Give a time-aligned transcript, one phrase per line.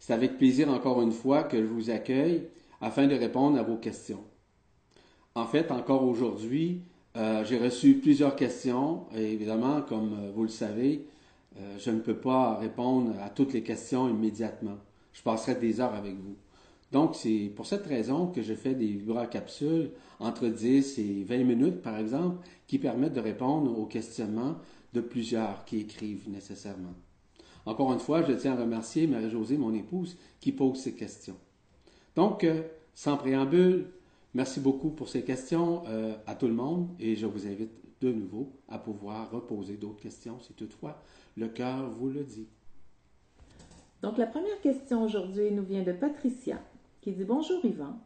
[0.00, 2.48] C'est avec plaisir encore une fois que je vous accueille
[2.80, 4.24] afin de répondre à vos questions.
[5.34, 6.82] En fait, encore aujourd'hui,
[7.16, 11.06] euh, j'ai reçu plusieurs questions et évidemment, comme euh, vous le savez,
[11.58, 14.78] euh, je ne peux pas répondre à toutes les questions immédiatement.
[15.12, 16.36] Je passerai des heures avec vous.
[16.92, 18.98] Donc, c'est pour cette raison que je fais des
[19.30, 24.56] capsules entre 10 et 20 minutes, par exemple, qui permettent de répondre aux questionnements
[24.94, 26.94] de plusieurs qui écrivent nécessairement.
[27.66, 31.36] Encore une fois, je tiens à remercier Marie-Josée, mon épouse, qui pose ces questions.
[32.16, 32.62] Donc, euh,
[32.94, 33.86] sans préambule,
[34.34, 38.12] merci beaucoup pour ces questions euh, à tout le monde et je vous invite de
[38.12, 41.02] nouveau à pouvoir reposer d'autres questions si toutefois
[41.36, 42.48] le cœur vous le dit.
[44.02, 46.58] Donc, la première question aujourd'hui nous vient de Patricia
[47.02, 47.98] qui dit Bonjour Yvan.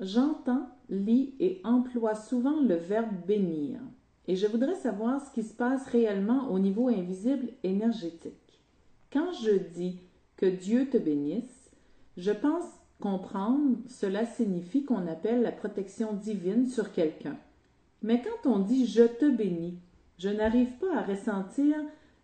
[0.00, 3.80] J'entends, lis et emploie souvent le verbe bénir
[4.30, 8.39] et je voudrais savoir ce qui se passe réellement au niveau invisible énergétique.
[9.12, 10.00] Quand je dis
[10.36, 11.70] que Dieu te bénisse,
[12.16, 12.64] je pense
[13.00, 17.36] comprendre cela signifie qu'on appelle la protection divine sur quelqu'un.
[18.02, 19.78] Mais quand on dit je te bénis,
[20.18, 21.76] je n'arrive pas à ressentir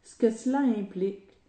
[0.02, 1.40] ce que cela implique,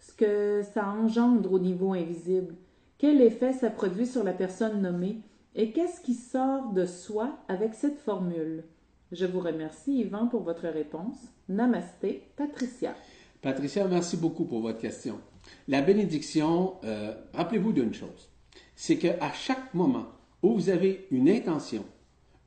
[0.00, 2.54] ce que ça engendre au niveau invisible,
[2.98, 5.22] quel effet ça produit sur la personne nommée
[5.54, 8.64] et qu'est-ce qui sort de soi avec cette formule.
[9.12, 11.16] Je vous remercie, Yvan, pour votre réponse.
[11.48, 12.94] Namasté, Patricia.
[13.40, 15.20] Patricia, merci beaucoup pour votre question.
[15.68, 18.30] La bénédiction, euh, rappelez-vous d'une chose,
[18.74, 20.06] c'est qu'à chaque moment
[20.42, 21.84] où vous avez une intention,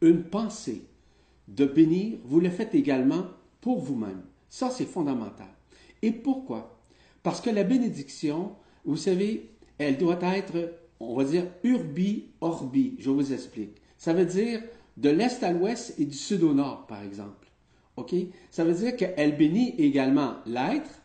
[0.01, 0.83] une pensée
[1.47, 3.25] de bénir, vous le faites également
[3.61, 4.21] pour vous-même.
[4.49, 5.47] Ça, c'est fondamental.
[6.01, 6.77] Et pourquoi?
[7.23, 12.95] Parce que la bénédiction, vous savez, elle doit être, on va dire, urbi orbi.
[12.99, 13.77] Je vous explique.
[13.97, 14.61] Ça veut dire
[14.97, 17.40] de l'est à l'ouest et du sud au nord, par exemple.
[17.97, 18.15] OK?
[18.49, 21.01] Ça veut dire qu'elle bénit également l'être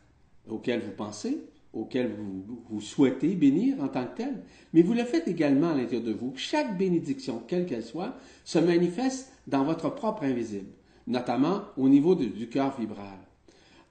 [0.49, 1.43] auquel vous pensez,
[1.73, 4.43] auquel vous, vous, souhaitez bénir en tant que tel,
[4.73, 6.33] mais vous le faites également à l'intérieur de vous.
[6.37, 8.15] Chaque bénédiction, quelle qu'elle soit,
[8.45, 10.71] se manifeste dans votre propre invisible,
[11.07, 13.19] notamment au niveau du cœur vibral.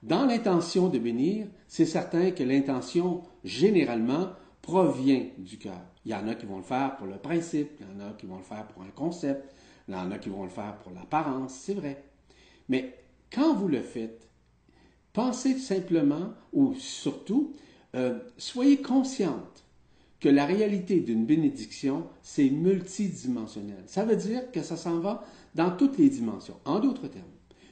[0.02, 4.30] Dans l'intention de bénir, c'est certain que l'intention, généralement,
[4.62, 5.80] provient du cœur.
[6.04, 8.12] Il y en a qui vont le faire pour le principe, il y en a
[8.12, 9.54] qui vont le faire pour un concept,
[9.88, 12.02] il y en a qui vont le faire pour l'apparence, c'est vrai.
[12.68, 12.94] Mais
[13.32, 14.28] quand vous le faites,
[15.12, 17.52] pensez simplement, ou surtout,
[17.94, 19.64] euh, soyez consciente
[20.20, 23.82] que la réalité d'une bénédiction, c'est multidimensionnel.
[23.86, 25.24] Ça veut dire que ça s'en va
[25.54, 26.56] dans toutes les dimensions.
[26.64, 27.24] En d'autres termes,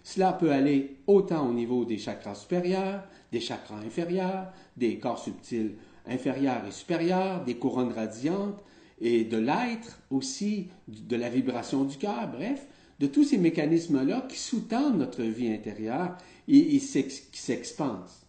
[0.03, 5.77] cela peut aller autant au niveau des chakras supérieurs, des chakras inférieurs, des corps subtils
[6.07, 8.63] inférieurs et supérieurs, des couronnes radiantes
[9.01, 12.67] et de l'être aussi, de la vibration du cœur, bref,
[13.01, 16.17] de tous ces mécanismes-là qui sous-tendent notre vie intérieure
[16.49, 18.27] et, qui s'expansent.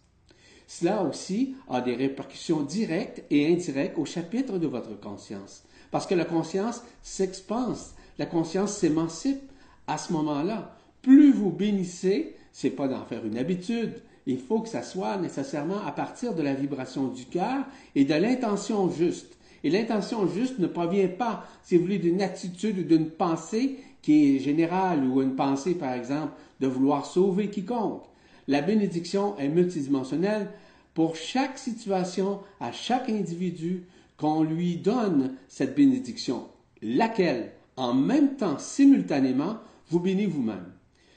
[0.66, 5.62] Cela aussi a des répercussions directes et indirectes au chapitre de votre conscience.
[5.90, 9.42] Parce que la conscience s'expanse, la conscience s'émancipe
[9.86, 10.76] à ce moment-là.
[11.02, 14.02] Plus vous bénissez, c'est pas d'en faire une habitude.
[14.26, 18.14] Il faut que ça soit nécessairement à partir de la vibration du cœur et de
[18.14, 19.35] l'intention juste.
[19.66, 24.36] Et l'intention juste ne provient pas, si vous voulez, d'une attitude ou d'une pensée qui
[24.36, 28.04] est générale ou une pensée, par exemple, de vouloir sauver quiconque.
[28.46, 30.50] La bénédiction est multidimensionnelle
[30.94, 36.44] pour chaque situation, à chaque individu, qu'on lui donne cette bénédiction,
[36.80, 39.56] laquelle, en même temps, simultanément,
[39.90, 40.74] vous bénit vous-même.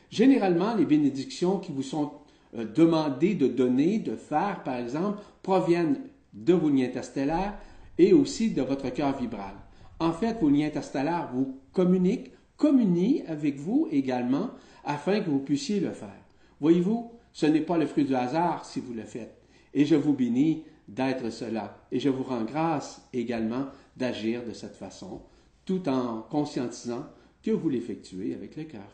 [0.09, 2.13] Généralement, les bénédictions qui vous sont
[2.57, 5.99] euh, demandées de donner, de faire, par exemple, proviennent
[6.33, 7.53] de vos liens interstellaires
[7.99, 9.53] et aussi de votre cœur vibral.
[9.99, 14.51] En fait, vos liens interstellaires vous communiquent communie avec vous également
[14.83, 16.25] afin que vous puissiez le faire.
[16.59, 19.41] Voyez-vous, ce n'est pas le fruit du hasard si vous le faites.
[19.73, 21.77] Et je vous bénis d'être cela.
[21.91, 25.21] Et je vous rends grâce également d'agir de cette façon,
[25.65, 27.05] tout en conscientisant
[27.43, 28.89] que vous l'effectuez avec le cœur.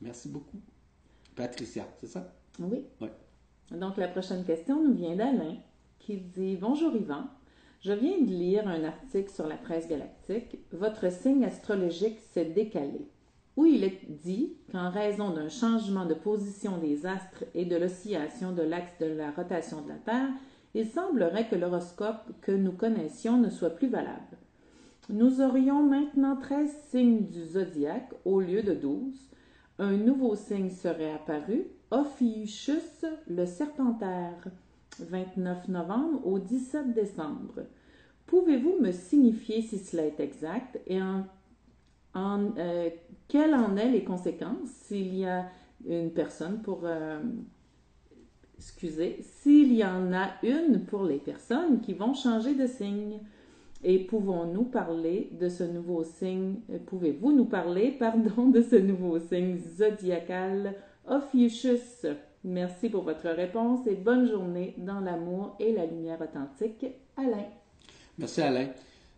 [0.00, 0.60] Merci beaucoup.
[1.34, 2.32] Patricia, c'est ça?
[2.58, 2.84] Oui.
[3.00, 3.08] oui.
[3.70, 5.56] Donc la prochaine question nous vient d'Alain
[5.98, 7.24] qui dit Bonjour Yvan.
[7.80, 10.58] Je viens de lire un article sur la presse galactique.
[10.72, 13.06] Votre signe astrologique s'est décalé,
[13.56, 18.50] où il est dit qu'en raison d'un changement de position des astres et de l'oscillation
[18.50, 20.30] de l'axe de la rotation de la Terre,
[20.74, 24.38] il semblerait que l'horoscope que nous connaissions ne soit plus valable.
[25.08, 29.30] Nous aurions maintenant 13 signes du zodiaque au lieu de 12.
[29.78, 34.50] Un nouveau signe serait apparu, Ophiuchus le serpentaire.
[35.00, 37.64] 29 novembre au 17 décembre.
[38.26, 41.24] Pouvez-vous me signifier si cela est exact et en,
[42.58, 42.90] euh,
[43.26, 45.46] quelles en est les conséquences s'il y a
[45.86, 47.20] une personne pour euh,
[48.58, 53.20] excusez, s'il y en a une pour les personnes qui vont changer de signe?
[53.84, 56.56] Et pouvons-nous parler de ce nouveau signe,
[56.86, 60.74] pouvez-vous nous parler, pardon, de ce nouveau signe zodiacal
[61.06, 62.08] Ophiuchus?
[62.44, 66.86] Merci pour votre réponse et bonne journée dans l'amour et la lumière authentique.
[67.16, 67.46] Alain.
[68.18, 68.68] Merci Alain.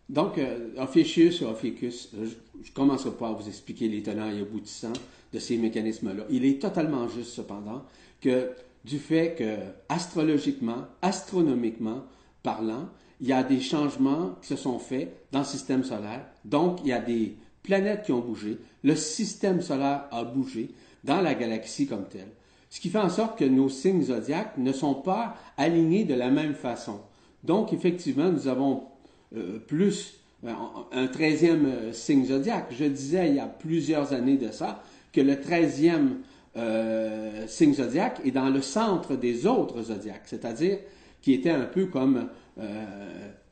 [0.09, 4.93] Donc, euh, ou Ophiuchus, je ne commencerai pas à vous expliquer les tenants et aboutissants
[5.31, 6.25] de ces mécanismes-là.
[6.29, 7.83] Il est totalement juste cependant
[8.19, 8.51] que
[8.83, 9.55] du fait que
[9.87, 12.03] astrologiquement, astronomiquement
[12.43, 12.89] parlant,
[13.21, 16.25] il y a des changements qui se sont faits dans le système solaire.
[16.43, 18.57] Donc, il y a des planètes qui ont bougé.
[18.83, 20.71] Le système solaire a bougé
[21.03, 22.31] dans la galaxie comme telle.
[22.71, 26.31] Ce qui fait en sorte que nos signes zodiaques ne sont pas alignés de la
[26.31, 27.01] même façon.
[27.43, 28.85] Donc, effectivement, nous avons
[29.35, 30.51] euh, plus euh,
[30.91, 32.71] un treizième euh, signe zodiaque.
[32.71, 34.83] Je disais il y a plusieurs années de ça
[35.13, 36.21] que le treizième
[37.47, 40.79] signe zodiaque est dans le centre des autres zodiaques, c'est-à-dire
[41.21, 42.27] qui était un peu comme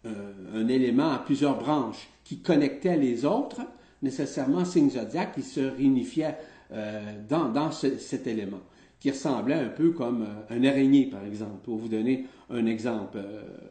[0.05, 0.11] euh,
[0.53, 3.59] un, élément à plusieurs branches qui connectait les autres,
[4.01, 6.37] nécessairement signe zodiaque qui se réunifiait
[6.71, 8.61] euh, dans, cet élément,
[8.99, 13.19] qui ressemblait un peu comme euh, un araignée, par exemple, pour vous donner un exemple,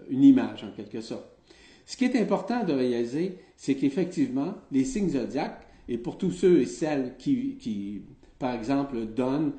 [0.09, 1.27] une image en quelque sorte.
[1.87, 6.61] Ce qui est important de réaliser, c'est qu'effectivement, les signes zodiaques, et pour tous ceux
[6.61, 8.03] et celles qui, qui
[8.39, 9.53] par exemple, donnent,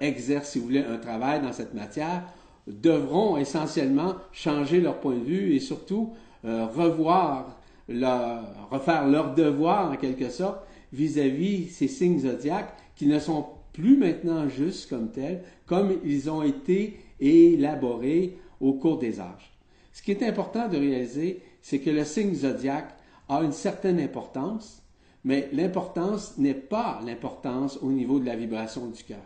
[0.00, 2.24] exercent, si vous voulez, un travail dans cette matière,
[2.68, 6.12] devront essentiellement changer leur point de vue et surtout
[6.44, 10.60] euh, revoir, leur, refaire leur devoir en quelque sorte
[10.92, 13.46] vis-à-vis ces signes zodiaques qui ne sont
[13.78, 19.52] plus maintenant justes comme tels, comme ils ont été élaborés au cours des âges.
[19.92, 22.96] Ce qui est important de réaliser, c'est que le signe zodiaque
[23.28, 24.82] a une certaine importance,
[25.22, 29.22] mais l'importance n'est pas l'importance au niveau de la vibration du cœur.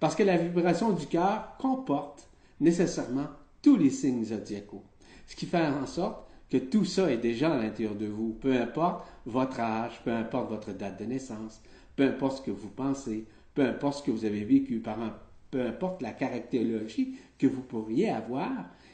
[0.00, 2.30] Parce que la vibration du cœur comporte
[2.60, 3.26] nécessairement
[3.60, 4.84] tous les signes zodiacaux.
[5.26, 8.58] Ce qui fait en sorte que tout ça est déjà à l'intérieur de vous, peu
[8.58, 11.60] importe votre âge, peu importe votre date de naissance,
[11.94, 14.82] peu importe ce que vous pensez, peu importe ce que vous avez vécu,
[15.50, 18.50] peu importe la caractériologie que vous pourriez avoir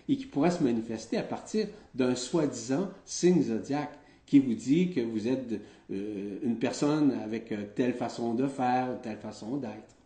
[0.08, 5.00] et qui pourrait se manifester à partir d'un soi-disant signe zodiaque qui vous dit que
[5.00, 5.60] vous êtes
[5.90, 9.96] euh, une personne avec euh, telle façon de faire ou telle façon d'être.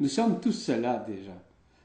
[0.00, 1.42] Nous sommes tous cela déjà.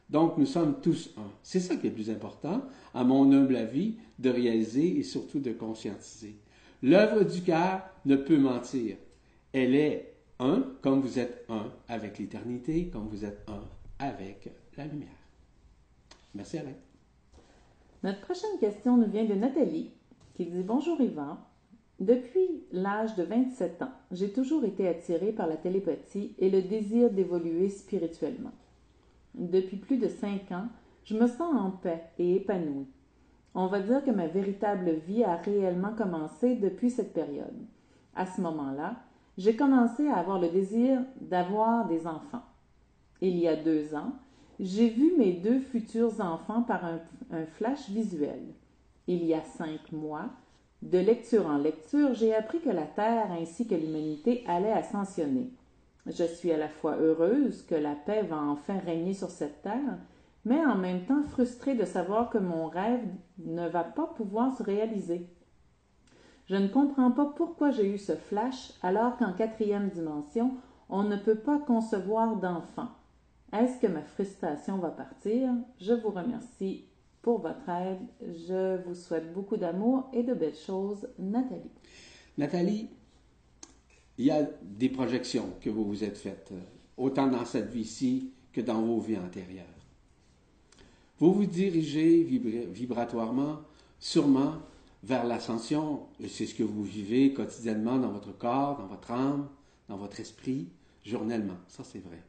[0.10, 1.32] Donc, nous sommes tous un.
[1.42, 5.40] C'est ça qui est le plus important, à mon humble avis, de réaliser et surtout
[5.40, 6.36] de conscientiser.
[6.82, 8.98] L'œuvre du cœur ne peut mentir.
[9.54, 13.64] Elle est un, comme vous êtes un avec l'éternité, comme vous êtes un
[14.00, 15.10] avec la lumière.
[16.36, 16.74] Merci Alain.
[18.04, 19.92] Notre prochaine question nous vient de Nathalie,
[20.36, 21.38] qui dit Bonjour Yvan.
[22.00, 27.12] Depuis l'âge de 27 ans, j'ai toujours été attirée par la télépathie et le désir
[27.12, 28.52] d'évoluer spirituellement.
[29.36, 30.68] Depuis plus de cinq ans,
[31.06, 32.88] je me sens en paix et épanouie.
[33.56, 37.54] On va dire que ma véritable vie a réellement commencé depuis cette période.
[38.16, 38.96] À ce moment-là,
[39.38, 42.44] j'ai commencé à avoir le désir d'avoir des enfants.
[43.22, 44.14] Il y a deux ans,
[44.60, 47.00] j'ai vu mes deux futurs enfants par un,
[47.58, 48.42] flash visuel.
[49.08, 50.30] Il y a cinq mois,
[50.84, 55.50] de lecture en lecture, j'ai appris que la Terre ainsi que l'humanité allaient ascensionner.
[56.06, 59.98] Je suis à la fois heureuse que la paix va enfin régner sur cette terre,
[60.46, 63.08] mais en même temps frustrée de savoir que mon rêve
[63.40, 65.26] ne va pas pouvoir se réaliser.
[66.48, 70.52] Je ne comprends pas pourquoi j'ai eu ce flash alors qu'en quatrième dimension,
[70.90, 72.90] on ne peut pas concevoir d'enfant.
[73.54, 75.52] Est-ce que ma frustration va partir?
[75.80, 76.86] Je vous remercie
[77.22, 78.02] pour votre aide.
[78.22, 81.08] Je vous souhaite beaucoup d'amour et de belles choses.
[81.18, 81.72] Nathalie.
[82.38, 82.90] Nathalie,
[84.18, 86.60] il y a des projections que vous vous êtes faites, euh,
[86.98, 89.66] autant dans cette vie-ci que dans vos vies antérieures.
[91.20, 93.60] Vous vous dirigez vibratoirement,
[94.00, 94.56] sûrement,
[95.04, 99.50] vers l'ascension, c'est ce que vous vivez quotidiennement dans votre corps, dans votre âme,
[99.90, 100.70] dans votre esprit,
[101.04, 101.58] journellement.
[101.68, 102.22] Ça, c'est vrai.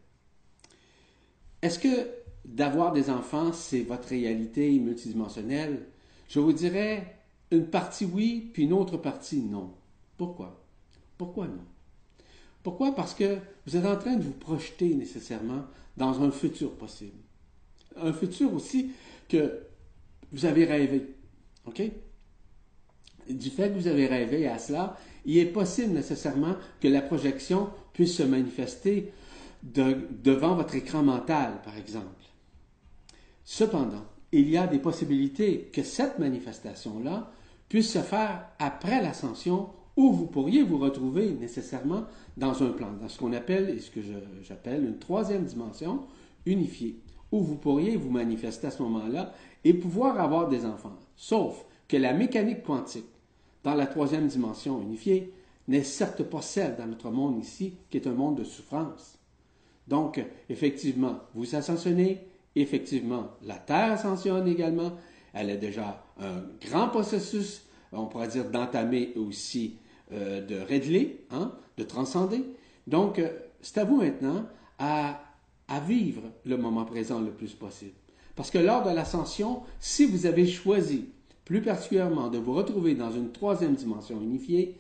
[1.63, 2.11] Est-ce que
[2.45, 5.87] d'avoir des enfants, c'est votre réalité multidimensionnelle?
[6.29, 9.73] Je vous dirais une partie oui, puis une autre partie non.
[10.17, 10.61] Pourquoi?
[11.17, 11.65] Pourquoi non?
[12.63, 12.95] Pourquoi?
[12.95, 15.65] Parce que vous êtes en train de vous projeter nécessairement
[15.97, 17.19] dans un futur possible.
[17.97, 18.91] Un futur aussi
[19.29, 19.61] que
[20.33, 21.15] vous avez rêvé.
[21.67, 21.83] OK?
[23.29, 27.71] Du fait que vous avez rêvé à cela, il est possible nécessairement que la projection
[27.93, 29.13] puisse se manifester
[29.63, 32.09] devant votre écran mental, par exemple.
[33.45, 37.31] Cependant, il y a des possibilités que cette manifestation-là
[37.69, 42.05] puisse se faire après l'ascension où vous pourriez vous retrouver nécessairement
[42.37, 44.01] dans un plan, dans ce qu'on appelle, et ce que
[44.43, 46.01] j'appelle une troisième dimension
[46.47, 46.99] unifiée,
[47.31, 49.33] où vous pourriez vous manifester à ce moment-là
[49.65, 50.99] et pouvoir avoir des enfants.
[51.17, 53.07] Sauf que la mécanique quantique,
[53.65, 55.33] dans la troisième dimension unifiée,
[55.67, 59.19] n'est certes pas celle dans notre monde ici, qui est un monde de souffrance.
[59.89, 64.93] Donc, effectivement, vous ascensionnez, effectivement, la Terre ascensionne également.
[65.33, 69.79] Elle a déjà un grand processus, on pourrait dire, d'entamer aussi,
[70.13, 72.45] euh, de régler, hein, de transcender.
[72.87, 73.31] Donc, euh,
[73.63, 74.45] c'est à vous maintenant
[74.79, 75.21] à,
[75.69, 77.95] à vivre le moment présent le plus possible.
[78.37, 81.09] Parce que lors de l'ascension, si vous avez choisi
[81.45, 84.79] plus particulièrement de vous retrouver dans une troisième dimension unifiée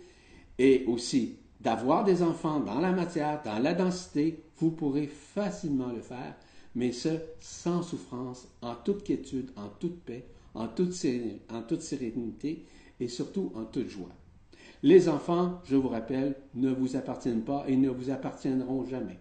[0.59, 6.01] et aussi d'avoir des enfants dans la matière, dans la densité, vous pourrez facilement le
[6.01, 6.35] faire,
[6.75, 7.09] mais ce,
[7.41, 12.65] sans souffrance, en toute quiétude, en toute paix, en toute, sérénité
[13.01, 14.13] et surtout en toute joie.
[14.83, 19.19] Les enfants, je vous rappelle, ne vous appartiennent pas et ne vous appartiendront jamais.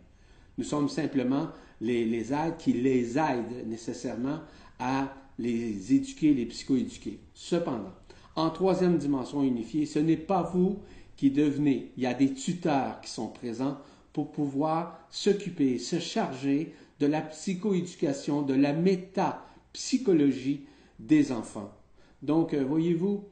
[0.57, 1.47] Nous sommes simplement
[1.81, 4.39] les, les aides qui les aident nécessairement
[4.79, 7.19] à les éduquer, les psychoéduquer.
[7.33, 7.93] Cependant,
[8.35, 10.79] en troisième dimension unifiée, ce n'est pas vous
[11.15, 13.77] qui devenez, il y a des tuteurs qui sont présents
[14.11, 20.61] pour pouvoir s'occuper, se charger de la psychoéducation, de la métapsychologie
[20.99, 21.71] des enfants.
[22.21, 23.23] Donc, euh, voyez-vous,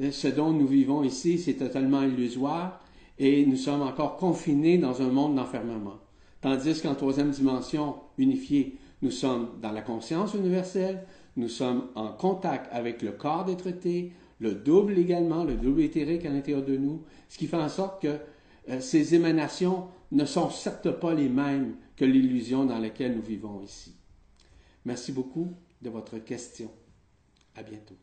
[0.00, 2.80] euh, ce dont nous vivons ici, c'est totalement illusoire
[3.18, 5.98] et nous sommes encore confinés dans un monde d'enfermement.
[6.40, 11.04] Tandis qu'en troisième dimension unifiée, nous sommes dans la conscience universelle,
[11.36, 16.24] nous sommes en contact avec le corps des traités, le double également, le double éthérique
[16.26, 18.18] à l'intérieur de nous, ce qui fait en sorte que
[18.68, 23.60] euh, ces émanations ne sont certes pas les mêmes que l'illusion dans laquelle nous vivons
[23.62, 23.94] ici.
[24.84, 25.48] Merci beaucoup
[25.82, 26.70] de votre question.
[27.56, 27.94] À bientôt.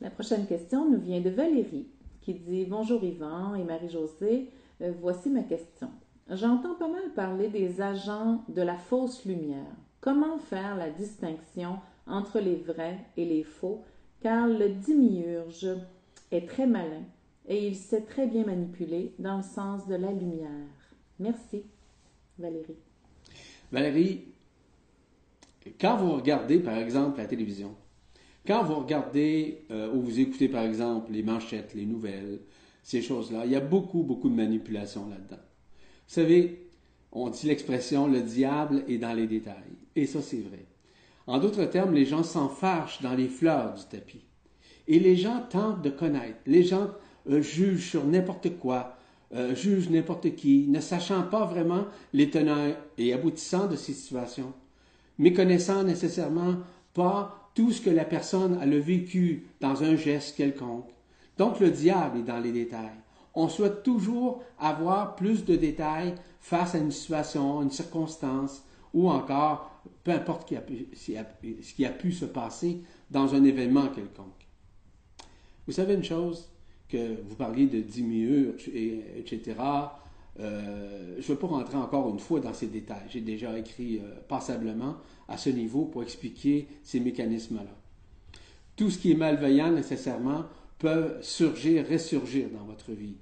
[0.00, 1.88] La prochaine question nous vient de Valérie
[2.20, 4.50] qui dit Bonjour Yvan et Marie-Josée,
[4.82, 5.90] euh, voici ma question.
[6.32, 9.74] J'entends pas mal parler des agents de la fausse lumière.
[10.00, 13.82] Comment faire la distinction entre les vrais et les faux?
[14.22, 15.66] Car le dimiurge
[16.30, 17.02] est très malin
[17.48, 20.68] et il sait très bien manipuler dans le sens de la lumière.
[21.18, 21.64] Merci,
[22.38, 22.76] Valérie.
[23.72, 24.20] Valérie,
[25.80, 27.74] quand vous regardez, par exemple, la télévision,
[28.46, 32.38] quand vous regardez euh, ou vous écoutez, par exemple, les manchettes, les nouvelles,
[32.84, 35.42] ces choses-là, il y a beaucoup, beaucoup de manipulation là-dedans.
[36.10, 36.58] Savez,
[37.12, 39.54] on dit l'expression le diable est dans les détails.
[39.94, 40.64] Et ça, c'est vrai.
[41.28, 44.24] En d'autres termes, les gens s'en fâchent dans les fleurs du tapis.
[44.88, 46.40] Et les gens tentent de connaître.
[46.46, 46.88] Les gens
[47.28, 48.96] euh, jugent sur n'importe quoi,
[49.36, 54.52] euh, jugent n'importe qui, ne sachant pas vraiment les tenants et aboutissants de ces situations,
[55.16, 56.56] mais connaissant nécessairement
[56.92, 60.90] pas tout ce que la personne a le vécu dans un geste quelconque.
[61.38, 62.98] Donc le diable est dans les détails.
[63.34, 69.70] On souhaite toujours avoir plus de détails face à une situation, une circonstance, ou encore
[70.02, 70.52] peu importe
[70.94, 74.46] ce qui a pu se passer dans un événement quelconque.
[75.66, 76.50] Vous savez une chose,
[76.90, 79.54] que vous parliez de dimiurge, etc.
[80.38, 83.06] Euh, je ne veux pas rentrer encore une fois dans ces détails.
[83.08, 84.96] J'ai déjà écrit euh, passablement
[85.28, 87.76] à ce niveau pour expliquer ces mécanismes-là.
[88.76, 90.44] Tout ce qui est malveillant nécessairement
[90.80, 93.14] peut surgir, ressurgir dans votre vie.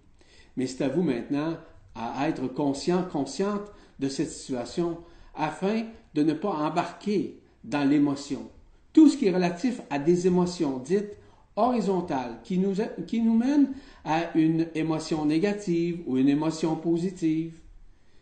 [0.56, 1.58] Mais c'est à vous maintenant
[1.94, 4.98] à être conscient, consciente de cette situation
[5.34, 5.82] afin
[6.14, 8.48] de ne pas embarquer dans l'émotion.
[8.92, 11.16] Tout ce qui est relatif à des émotions dites
[11.56, 13.72] horizontales qui nous, mènent
[14.04, 17.58] à une émotion négative ou une émotion positive,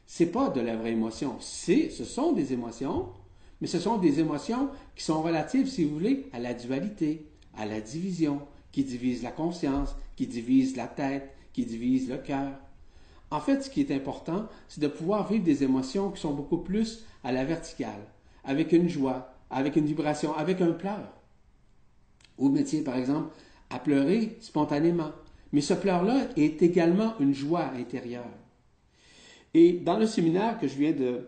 [0.07, 1.37] c'est pas de la vraie émotion.
[1.40, 3.09] Ce sont des émotions,
[3.61, 7.26] mais ce sont des émotions qui sont relatives, si vous voulez, à la dualité,
[7.57, 8.40] à la division,
[8.76, 12.52] qui divise la conscience, qui divise la tête, qui divise le cœur.
[13.30, 16.59] En fait, ce qui est important, c'est de pouvoir vivre des émotions qui sont beaucoup
[16.59, 18.06] plus à la verticale,
[18.45, 21.11] avec une joie, avec une vibration, avec un pleur.
[22.37, 23.30] Ou métier, par exemple,
[23.71, 25.12] à pleurer spontanément.
[25.52, 28.28] Mais ce pleur-là est également une joie intérieure.
[29.54, 31.26] Et dans le séminaire que je viens de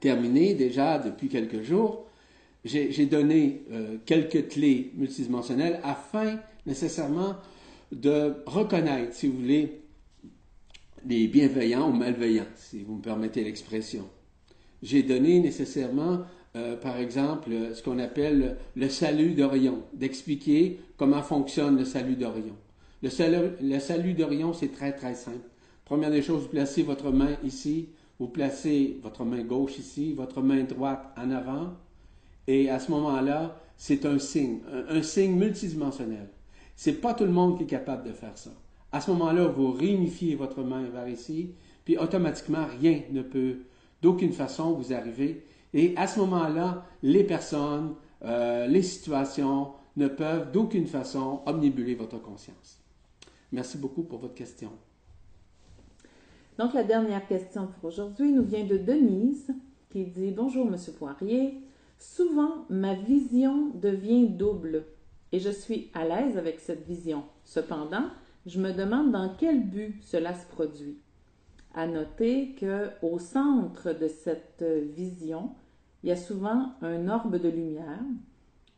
[0.00, 2.06] terminer déjà depuis quelques jours,
[2.64, 7.36] j'ai donné euh, quelques clés multidimensionnelles afin nécessairement
[7.90, 9.80] de reconnaître, si vous voulez,
[11.06, 14.08] les bienveillants ou malveillants, si vous me permettez l'expression.
[14.82, 16.20] J'ai donné nécessairement,
[16.56, 22.56] euh, par exemple, ce qu'on appelle le salut d'Orion, d'expliquer comment fonctionne le salut d'Orion.
[23.02, 25.48] Le salut, le salut d'Orion, c'est très très simple.
[25.84, 27.88] Première des choses, vous placez votre main ici,
[28.20, 31.74] vous placez votre main gauche ici, votre main droite en avant,
[32.46, 36.28] et à ce moment-là, c'est un signe, un, signe multidimensionnel.
[36.76, 38.50] C'est pas tout le monde qui est capable de faire ça.
[38.90, 43.58] À ce moment-là, vous réunifiez votre main vers ici, puis automatiquement, rien ne peut
[44.02, 47.94] d'aucune façon vous arriver Et à ce moment-là, les personnes,
[48.24, 52.80] euh, les situations ne peuvent d'aucune façon omnibuler votre conscience.
[53.52, 54.70] Merci beaucoup pour votre question.
[56.58, 59.50] Donc, la dernière question pour aujourd'hui nous vient de Denise
[59.90, 61.62] qui dit Bonjour, Monsieur Poirier.
[62.02, 64.86] Souvent, ma vision devient double
[65.30, 67.22] et je suis à l'aise avec cette vision.
[67.44, 68.06] Cependant,
[68.44, 70.98] je me demande dans quel but cela se produit.
[71.74, 74.64] À noter que au centre de cette
[74.96, 75.50] vision,
[76.02, 78.02] il y a souvent un orbe de lumière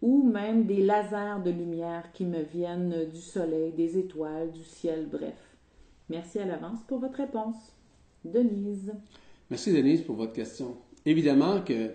[0.03, 5.09] ou même des lasers de lumière qui me viennent du soleil, des étoiles, du ciel,
[5.11, 5.57] bref.
[6.11, 7.73] Merci à l'avance pour votre réponse.
[8.23, 8.93] Denise.
[9.49, 10.77] Merci Denise pour votre question.
[11.07, 11.91] Évidemment que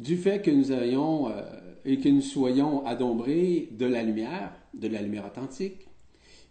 [0.00, 1.42] du fait que nous ayons euh,
[1.84, 5.86] et que nous soyons adombrés de la lumière, de la lumière authentique,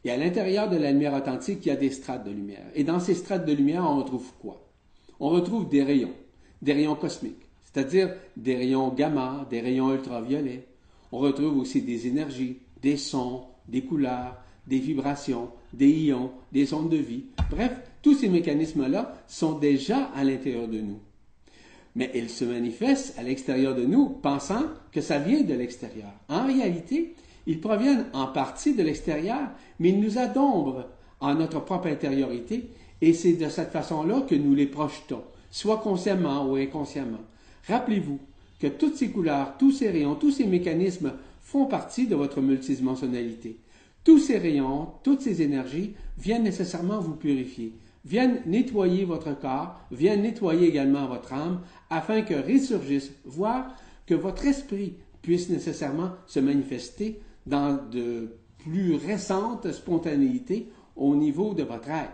[0.05, 2.65] et à l'intérieur de la lumière authentique, il y a des strates de lumière.
[2.73, 4.65] Et dans ces strates de lumière, on retrouve quoi?
[5.19, 6.13] On retrouve des rayons,
[6.61, 10.65] des rayons cosmiques, c'est-à-dire des rayons gamma, des rayons ultraviolets.
[11.11, 14.37] On retrouve aussi des énergies, des sons, des couleurs,
[14.67, 17.25] des vibrations, des ions, des ondes de vie.
[17.49, 20.99] Bref, tous ces mécanismes-là sont déjà à l'intérieur de nous.
[21.99, 24.63] Mais ils se manifestent à l'extérieur de nous, pensant
[24.93, 26.13] que ça vient de l'extérieur.
[26.29, 27.13] En réalité,
[27.45, 30.85] ils proviennent en partie de l'extérieur, mais ils nous adombrent
[31.19, 32.69] en notre propre intériorité,
[33.01, 37.19] et c'est de cette façon-là que nous les projetons, soit consciemment ou inconsciemment.
[37.67, 38.19] Rappelez-vous
[38.61, 43.57] que toutes ces couleurs, tous ces rayons, tous ces mécanismes font partie de votre multidimensionnalité.
[44.05, 47.73] Tous ces rayons, toutes ces énergies viennent nécessairement vous purifier,
[48.05, 53.75] viennent nettoyer votre corps, viennent nettoyer également votre âme, afin que ressurgisse, voire
[54.05, 61.63] que votre esprit puisse nécessairement se manifester dans de plus récentes spontanéités au niveau de
[61.63, 62.13] votre être.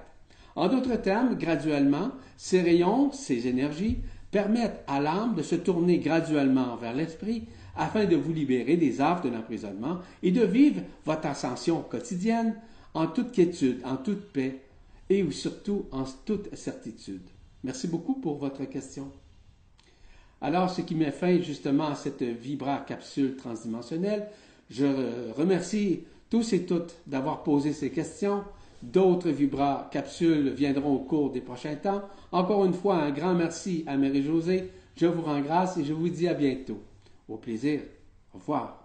[0.56, 3.98] En d'autres termes, graduellement, ces rayons, ces énergies
[4.32, 7.44] permettent à l'âme de se tourner graduellement vers l'esprit
[7.76, 12.56] afin de vous libérer des affres de l'emprisonnement et de vivre votre ascension quotidienne
[12.94, 14.65] en toute quiétude, en toute paix
[15.10, 17.28] et surtout en toute certitude.
[17.64, 19.12] Merci beaucoup pour votre question.
[20.42, 24.28] Alors, ce qui met fin justement à cette Vibra capsule transdimensionnelle,
[24.70, 28.44] je remercie tous et toutes d'avoir posé ces questions.
[28.84, 32.04] D'autres Vibra capsules viendront au cours des prochains temps.
[32.32, 34.70] Encore une fois, un grand merci à Marie-Josée.
[34.96, 36.80] Je vous rends grâce et je vous dis à bientôt.
[37.28, 37.82] Au plaisir.
[38.34, 38.85] Au revoir.